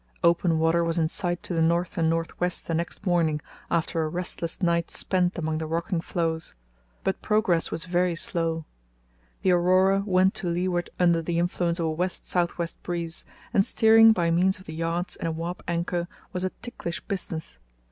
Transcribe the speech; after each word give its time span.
Open 0.23 0.57
water 0.57 0.83
was 0.83 0.97
in 0.97 1.07
sight 1.07 1.43
to 1.43 1.53
the 1.53 1.61
north 1.61 1.95
and 1.95 2.09
north 2.09 2.39
west 2.39 2.67
the 2.67 2.73
next 2.73 3.05
morning, 3.05 3.39
after 3.69 4.01
a 4.01 4.07
restless 4.09 4.59
night 4.59 4.89
spent 4.89 5.37
among 5.37 5.59
the 5.59 5.67
rocking 5.67 6.01
floes. 6.01 6.55
But 7.03 7.21
progress 7.21 7.69
was 7.69 7.85
very 7.85 8.15
slow. 8.15 8.65
The 9.43 9.51
Aurora 9.51 10.01
went 10.03 10.33
to 10.41 10.47
leeward 10.49 10.89
under 10.99 11.21
the 11.21 11.37
influence 11.37 11.77
of 11.77 11.85
a 11.85 11.91
west 11.91 12.25
south 12.25 12.57
west 12.57 12.81
breeze, 12.81 13.25
and 13.53 13.63
steering 13.63 14.11
by 14.11 14.31
means 14.31 14.57
of 14.57 14.65
the 14.65 14.73
yards 14.73 15.17
and 15.17 15.27
a 15.27 15.31
warp 15.31 15.61
anchor 15.67 16.07
was 16.33 16.43
a 16.43 16.49
ticklish 16.49 17.01
business. 17.01 17.59